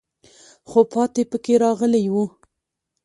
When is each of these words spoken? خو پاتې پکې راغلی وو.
خو 0.69 0.79
پاتې 0.91 1.21
پکې 1.31 1.55
راغلی 1.63 2.05
وو. 2.13 2.25